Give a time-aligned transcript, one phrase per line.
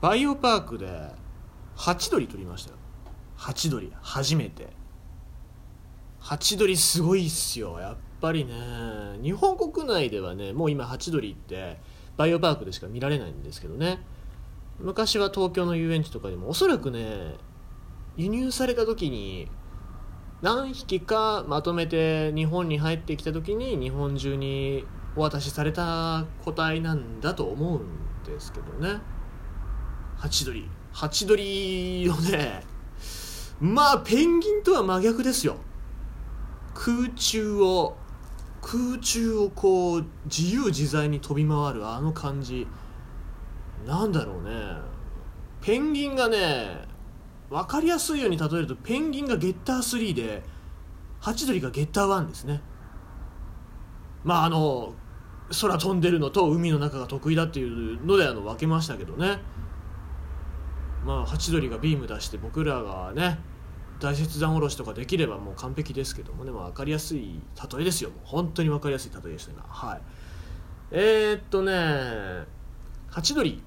[0.00, 1.10] バイオパークで
[1.76, 2.76] ハチドリ取りましたよ。
[3.36, 4.68] ハチドリ初めて。
[6.18, 7.78] ハチドリすごいっすよ。
[7.80, 8.54] やっぱりね
[9.22, 11.78] 日本国内ではねもう今ハチドリって
[12.16, 14.00] バイオパークでしか見られないんですけどね。
[14.78, 17.34] 昔は東京の遊園地とかでもおそらくね
[18.16, 19.48] 輸入された時に
[20.40, 29.00] 何匹かまとめて日本に入ってきた時に日本中にお渡しされた個体なんだと思うんですけどね。
[30.20, 30.68] ハチドリ。
[30.92, 32.62] ハチドリのね
[33.58, 35.56] まあペンギンとは真逆ですよ。
[36.74, 37.96] 空中を
[38.60, 42.66] 空中をこう自由自在に飛び回るあの感じ。
[43.86, 44.50] なんだろうね。
[45.62, 46.86] ペンギンがね
[47.48, 50.42] 分かりやすいように例えるとペンギンがゲッター3で
[51.18, 52.60] ハチドリがゲッター1ですね。
[54.22, 54.92] まああの
[55.62, 59.38] 空飛んでるのと海の中が得意だっていうのであの分けましたけどね。
[61.04, 63.38] まあハチドリがビーム出して僕らがね
[64.00, 67.40] 大切断下ろしとかできればもう完璧ですけどもね、まあ、分かりやすい
[67.72, 68.10] 例えですよ。
[68.10, 70.00] もう本当に分かりやすい例えでしたがはい。
[70.92, 72.46] えー、っとね
[73.08, 73.62] ハチドリ。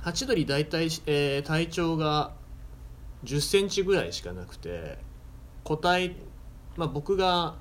[0.00, 2.32] ハチドリ大体、えー、体長が
[3.24, 4.98] 1 0センチぐらいしかなくて
[5.64, 6.16] 個体、
[6.76, 7.56] まあ、僕が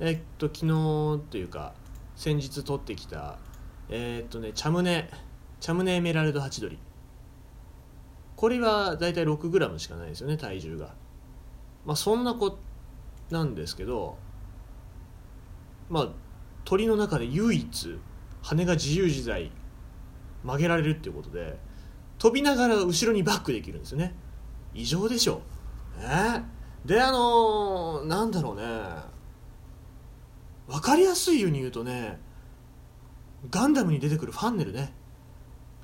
[0.00, 1.74] えー、っと昨日というか
[2.16, 3.38] 先日取ってきた
[3.88, 5.08] えー、っとねチャムネ
[5.60, 6.78] チャムネエメラルドハチドリ。
[8.42, 10.96] これは大体 6g しかないですよね体重が。
[11.86, 12.58] まあそんな子
[13.30, 14.18] なんですけど
[15.88, 16.08] まあ
[16.64, 18.00] 鳥の中で唯一
[18.42, 19.52] 羽が自由自在
[20.42, 21.56] 曲げられるっていうことで
[22.18, 24.12] 飛びながら後ろにバックできるんですよね。
[24.74, 25.42] 異常でしょ。
[26.00, 26.04] え？
[26.04, 26.42] ー、
[26.84, 28.64] であのー、なんだろうね。
[30.66, 32.18] 分かりやすいように言うとね
[33.50, 34.92] ガンダムに出てくるファンネルね。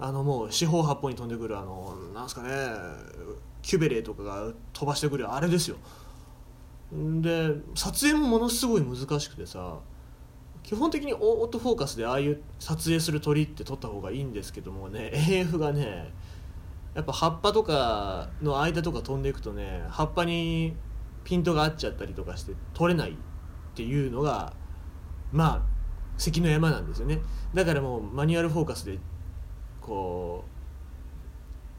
[0.00, 2.50] あのもう四方八方に飛んでくるあのなんすかね
[3.62, 5.77] キュベレーとかが飛ばしてくるあれですよ。
[6.92, 9.78] で撮影もものすごい難しくてさ
[10.62, 16.12] 基本的にオートフォーカスでああいう撮影する鳥って撮った方がいいんですけどもね AF がね
[16.94, 20.75] やっぱ葉っぱとかの間とか飛んでいくとね葉っぱに
[21.25, 23.15] ピントが合っちゃったりとかして撮れないっ
[23.75, 24.54] ていうのが
[25.32, 25.62] まあ
[26.16, 27.20] 関の山なんですよね。
[27.54, 28.98] だからもうマニュアルフォーカスで
[29.88, 30.44] こ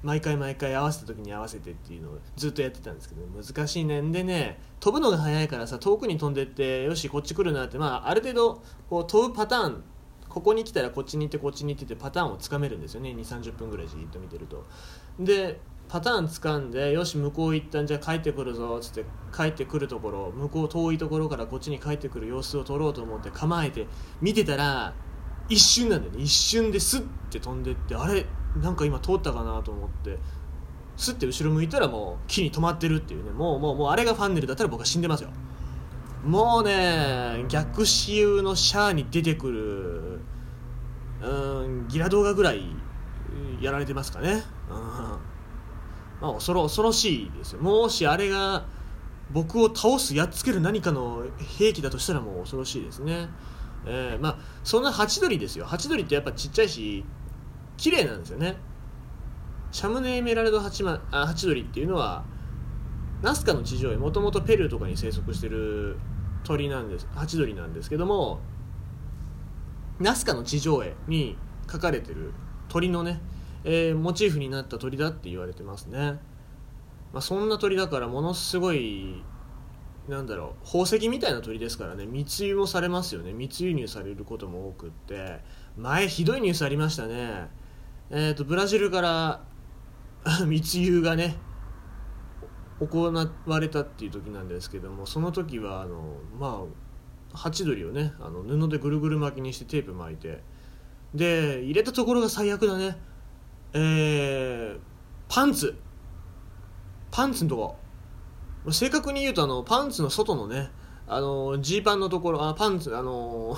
[0.03, 4.01] う毎回毎回合わせた時に合わせてっていうのをずっとやってたんですけど難しいね。
[4.01, 9.83] んでね飛ぶのが速いからさ遠くに飛んでってよしこっち来るなってまあある程度こう飛ぶパターン
[10.29, 13.09] ここに来たらこっちに行ってこっちに行ってってパターンをつかめるんですよね。
[13.11, 14.65] 2 3 0分ぐらいじっと見てると。
[15.19, 15.59] で
[15.89, 19.05] パターンつかんでよし向こう行ったんじゃ帰ってくるぞっつって
[19.35, 23.87] 帰ってくるところ向こう遠いところからこっちに帰ってくる様子を撮ろうと思って構えて
[24.21, 24.93] 見てたら
[25.49, 26.21] 一瞬なんだよね。
[26.21, 28.25] 一瞬でスッて飛んでってあれ？
[28.61, 30.17] なんか今通ったかなと思って。
[30.95, 33.31] スッて後ろ向いたらもう木に止まってるっていうね。
[33.31, 35.29] もうもうもうあれがファンネルだったら僕は死んでますよ。
[36.25, 40.19] もうね逆私有のシャアに出てくる
[41.21, 42.65] うんギラ動画ぐらい
[43.61, 44.43] やられてますかね。
[44.69, 44.77] うん。
[46.19, 47.61] まあ恐ろ恐ろしいですよ。
[47.61, 48.65] もしあれが
[49.31, 51.23] 僕を倒すやっつける何かの
[51.57, 53.29] 兵器だとしたらもう恐ろしいですね。
[53.85, 55.65] えー、まあそんなハチドリですよ。
[55.65, 57.03] ハチドリってやっぱちっちゃいし
[57.77, 58.57] 綺麗なんですよね。
[59.71, 62.23] シャムネエメラルドハチ,、ま、あハチドリっていうのは
[63.21, 65.97] ナスカの地上絵もともとペルーとかに生息してる
[66.43, 67.07] 鳥なんです。
[67.13, 68.39] ハチドリなんですけども
[69.99, 71.37] ナスカの地上絵に
[71.67, 72.31] 描かれてる
[72.69, 73.21] 鳥のね、
[73.63, 76.19] えー、モチーフになった鳥だって言われてますね、
[77.11, 79.21] まあ、そんな鳥だからものすごい
[80.09, 82.05] なんだろう宝石みたいな鳥ですからね。
[82.07, 83.31] 密輸もされますよね。
[83.31, 85.39] 密輸入されることも多くって。
[85.77, 87.47] 前ひどいニュースありましたね。
[88.09, 89.43] えーと、ブラジルから
[90.47, 91.37] 密輸がね
[92.79, 93.13] 行
[93.45, 96.63] われたっていう時なんですけどもその時はあのま
[97.33, 100.41] あハチドリをねあの布でぐるぐる巻きにしてテープ巻いて。
[101.13, 102.97] で入れたところが最悪だね。
[103.73, 104.79] えー、
[105.27, 105.75] パンツ。
[107.11, 107.75] パンツのとこ。
[108.71, 110.69] 正確に言うとあのパンツの外のね
[111.07, 113.55] あのジーパンのところあパンツあの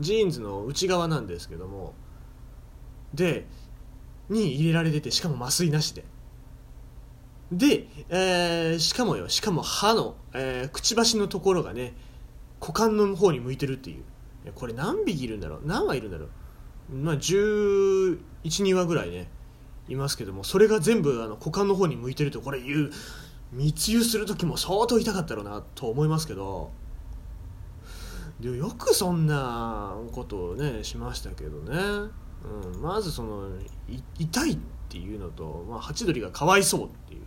[0.00, 1.94] ジーンズの内側なんですけども
[3.14, 3.46] で
[4.28, 6.04] に入れられててしかも麻酔なしで。
[7.52, 11.94] で、えー、しかもよしかも歯の、えー、くちばしのところがね
[12.60, 14.02] 股間の方に向いてるっていう。
[14.54, 15.60] これ何匹いるんだろう？
[15.64, 16.28] 何羽いるんだろう？
[16.94, 19.28] まあ112羽ぐらいね
[19.88, 22.90] いますけどもそれが全部あの股間の方に向いてるとこれ言う
[23.52, 26.70] 密輸する時も相当痛かったろうなと思いますけど。
[28.40, 32.10] でよくそんなことをねしましたけどね。
[32.44, 33.48] うん、まずその
[34.18, 34.58] 痛いっ
[34.88, 37.22] ていうのと、まあ、ハチドリがかわいそうっていう、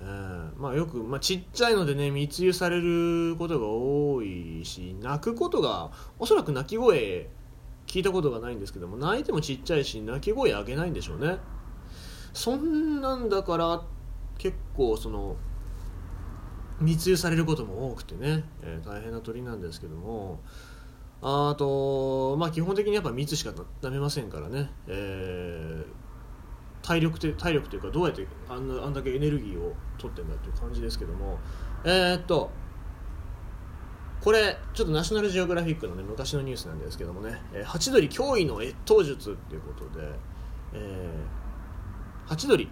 [0.00, 7.28] えーまあ、よく、まあ、ちっちゃいのでね密輸されることが多いし泣くことがおそらく泣き声
[7.86, 11.38] 聞いたことがないんですけども泣いてもちっちゃいし泣き声上げないんでしょうね。
[12.34, 13.82] そんなんだから
[14.38, 15.36] 結構その
[16.80, 20.40] 密輸されることも多くてね、えー大変な鳥なんですけども。
[21.20, 23.52] あとまあ基本的にやっぱ蜜しか
[23.82, 26.08] なめませんからね、えー
[26.80, 31.38] 体力て体力というかどうやってあんあんだけエネルギーを取ってんだっていう感じですけども。
[31.84, 32.50] えーっと
[34.20, 40.08] これちょっとナショナルジオグラフィックのね昔のニュースなんですけどもね、えーハチドリ驚異の越冬術っていうことで、
[40.74, 42.68] えーハチドリ、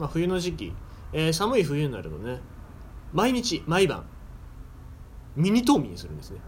[0.00, 0.72] まあ、冬の時期、
[1.12, 2.40] えー寒い冬になるとね
[3.12, 4.04] 毎日毎晩
[5.36, 6.40] ミニ冬眠するんですね。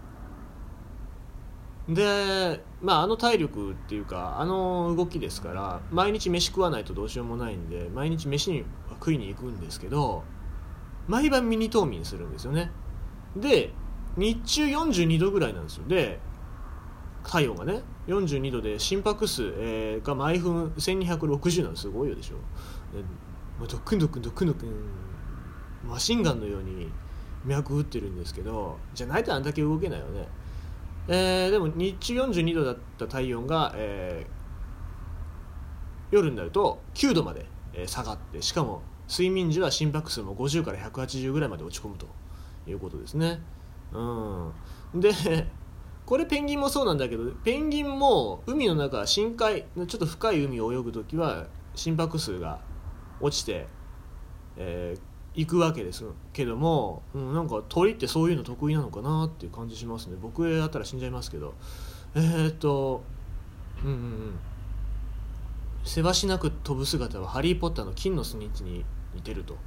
[1.89, 10.23] で、まあ、あの体力っていうかあの動きですから毎日飯食わないとどうしようもないんで毎日飯には食いに行くんですけど
[11.07, 12.71] 毎晩ミニ冬眠するんですよね。
[13.35, 13.71] で
[14.15, 15.83] 日中42度ぐらいなんですよ。
[15.87, 16.19] で
[17.23, 21.83] 体温がね42度で心拍数、えーが毎分1260なんです。
[21.83, 22.35] すごいよでしょ。
[23.63, 26.91] もうドックンドックンドックンドックンマシンガンのように
[27.45, 30.27] 脈打ってるんですけどじゃないとあんだけ動けないよね
[31.07, 34.43] えーでも日中42度だった体温が、えー
[36.11, 37.47] 夜になると9度まで、
[37.87, 42.05] 下がってしかも睡眠時は心拍数も50から180ぐらいまで落ち込むと
[42.67, 43.41] いうことですね。
[43.91, 43.99] う
[44.95, 45.11] ん、で
[46.05, 52.59] これペンギンもそうなんだけどペンギンも海の中深海ちょっと深い海を泳ぐ時は心拍数が
[53.23, 53.67] 落ちて、
[54.57, 60.17] えー行くわけですけども、うん、なんか鳥ってそういうの得意なのかなっていう感じしますね。
[60.21, 61.55] 僕だったら死んじゃいますけど。
[62.15, 63.03] えー、っと
[63.83, 64.39] うんうんうん。
[65.83, 68.85] せわしなく飛ぶ姿はハリー・ポッターの金のスニッチに
[69.15, 69.59] 似てると、うん、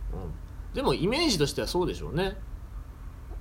[0.73, 2.37] でもイメージとしてはそうでしょうね。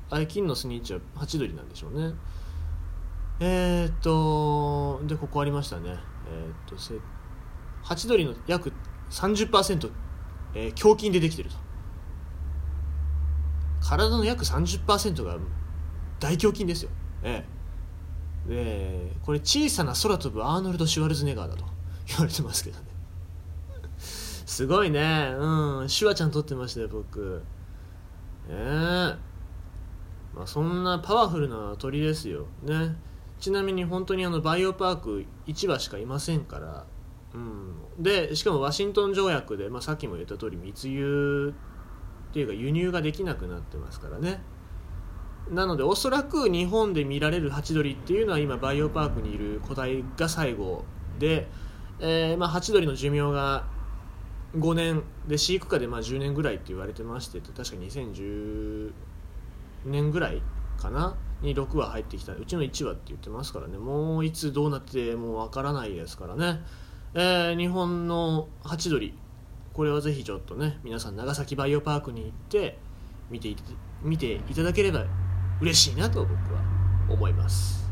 [0.09, 2.13] あれ金のスニッチはハチドリなんでしょうね。
[3.39, 5.89] えー、っとでここありましたね。
[5.89, 5.97] えー、っ
[6.65, 6.95] とせ
[7.83, 8.73] ハチドリの約
[9.11, 9.91] 30%、
[10.55, 11.55] えー、胸筋でできてると。
[13.81, 15.37] 体の約30%が
[16.19, 16.89] 大胸筋ですよ、
[17.21, 17.45] え
[18.47, 21.65] え、でこれ小さな空飛ぶアーノルド・シュワルツェネガーだと
[22.07, 22.85] 言われてますけどね。
[23.97, 25.33] すごいね。
[25.37, 25.89] うん。
[25.89, 27.41] シュワちゃん撮ってましたよ僕。
[28.47, 29.17] ええ。
[30.35, 32.45] まあ、そんなパワフルな鳥ですよ。
[32.61, 32.95] ね。
[33.39, 36.85] ちなみに本当にあのバイオパーク1羽しかいませんから、
[37.35, 41.53] うん、でしかもワシントン条約で、まあ、さっきも言った通り密輸
[42.29, 44.41] っていうか輸入ができなくなってますからね。
[45.51, 50.85] なのでおそらく日本で見られるハチドリっていうのは今バイオパークにいる個体が最後
[51.19, 51.47] で、
[51.99, 53.67] えーまあ、ハチドリの寿命が
[54.55, 58.91] 5年で飼育下でまあ10年ぐらいって言われてまして確か2010
[59.85, 60.41] 年ぐらい
[60.77, 61.15] かな？
[61.41, 62.33] に6話入ってきた。
[62.33, 63.77] うちの1話って言ってますからね。
[63.77, 66.61] もういつどうなってもうわからないですからね、
[67.17, 69.17] えー日本のハチドリ。
[69.71, 72.77] これはぜひちょっとね皆さん長崎バイオパークに行って
[73.29, 73.55] 見てい
[74.01, 75.05] 見ていただければ
[75.61, 76.61] 嬉しいなと僕は
[77.09, 77.84] 思います。